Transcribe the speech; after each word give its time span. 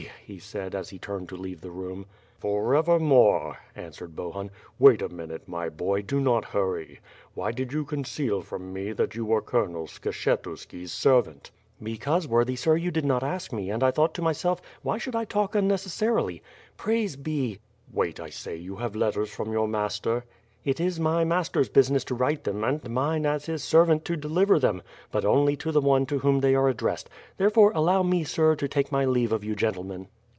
he 0.25 0.39
said, 0.39 0.73
as 0.73 0.89
he 0.91 0.97
turned 0.97 1.27
to 1.27 1.35
leave 1.35 1.59
the 1.59 1.69
room. 1.69 2.05
"Forevermore," 2.39 3.57
answered 3.75 4.15
Bohun. 4.15 4.49
"Wait 4.79 5.01
a 5.01 5.09
minute, 5.09 5.45
my 5.47 5.67
boy, 5.67 6.01
do 6.01 6.21
not 6.21 6.45
hurry. 6.45 7.01
Why 7.33 7.51
did 7.51 7.73
you 7.73 7.83
conceal 7.83 8.41
from 8.41 8.71
me 8.71 8.93
that 8.93 9.13
you 9.13 9.25
were 9.25 9.41
Colonel 9.41 9.87
Skshetuski's 9.87 10.91
servant?" 10.93 11.51
"Because, 11.83 12.27
worthy 12.29 12.55
sir, 12.55 12.77
you 12.77 12.91
did 12.91 13.03
not 13.03 13.23
ask 13.23 13.51
me 13.51 13.69
and 13.69 13.83
I 13.83 13.91
thought 13.91 14.13
to 14.15 14.21
myself, 14.21 14.61
*Why 14.83 14.97
should 14.97 15.15
I 15.17 15.25
talk 15.25 15.53
unnecessarily. 15.53 16.41
Praise 16.77 17.17
be....'" 17.17 17.59
"Wait, 17.93 18.19
I 18.21 18.29
say, 18.29 18.55
you 18.55 18.77
have 18.77 18.95
letters 18.95 19.29
from 19.29 19.51
your 19.51 19.67
master?" 19.67 20.23
"It 20.63 20.79
is 20.79 20.97
my 20.97 21.25
master's 21.25 21.67
business 21.67 22.05
to 22.05 22.15
write 22.15 22.45
them; 22.45 22.63
and 22.63 22.87
mine, 22.89 23.25
as 23.25 23.47
his 23.47 23.63
servant, 23.65 24.05
to 24.05 24.15
deliver 24.15 24.59
them. 24.59 24.81
But 25.11 25.25
only 25.25 25.57
to 25.57 25.73
the 25.73 25.81
one 25.81 26.05
to 26.05 26.19
whom 26.19 26.39
they 26.39 26.55
are 26.55 26.69
addressed; 26.69 27.09
therefore, 27.37 27.71
allow 27.75 28.01
me, 28.03 28.23
sir, 28.23 28.55
to 28.55 28.67
take 28.67 28.91
my 28.93 29.03
leave 29.03 29.31
of 29.33 29.43
you 29.43 29.55
gentlemen." 29.55 30.07